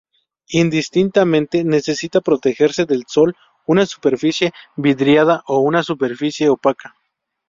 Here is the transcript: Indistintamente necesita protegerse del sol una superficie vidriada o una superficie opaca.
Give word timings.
Indistintamente 0.51 1.63
necesita 1.63 2.21
protegerse 2.21 2.85
del 2.87 3.03
sol 3.07 3.35
una 3.67 3.85
superficie 3.85 4.51
vidriada 4.75 5.43
o 5.45 5.59
una 5.59 5.83
superficie 5.83 6.49
opaca. 6.49 6.95